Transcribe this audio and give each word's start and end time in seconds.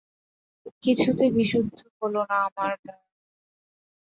কিছুতে 0.83 1.25
বিশুদ্ধ 1.35 1.77
হল 1.97 2.15
না 2.29 2.37
আমার 2.47 2.73
মন! 2.85 2.99